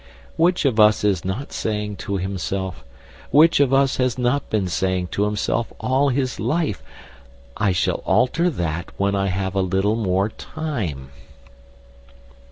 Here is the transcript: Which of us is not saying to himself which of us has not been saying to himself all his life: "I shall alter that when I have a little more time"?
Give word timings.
Which 0.35 0.65
of 0.65 0.79
us 0.79 1.03
is 1.03 1.23
not 1.23 1.51
saying 1.53 1.97
to 1.97 2.17
himself 2.17 2.83
which 3.29 3.59
of 3.59 3.71
us 3.71 3.97
has 3.97 4.17
not 4.17 4.49
been 4.49 4.67
saying 4.67 5.09
to 5.11 5.25
himself 5.25 5.71
all 5.79 6.09
his 6.09 6.39
life: 6.39 6.81
"I 7.55 7.71
shall 7.71 8.01
alter 8.07 8.49
that 8.49 8.89
when 8.97 9.13
I 9.13 9.27
have 9.27 9.53
a 9.53 9.61
little 9.61 9.95
more 9.95 10.29
time"? 10.29 11.11